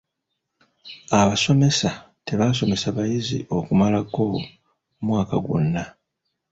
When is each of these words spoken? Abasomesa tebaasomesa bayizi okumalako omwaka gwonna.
Abasomesa 1.19 1.89
tebaasomesa 2.25 2.87
bayizi 2.97 3.39
okumalako 3.57 4.23
omwaka 4.99 5.35
gwonna. 5.45 5.83